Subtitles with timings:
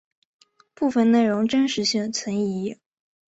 [0.73, 2.75] 部分内容真实性存疑。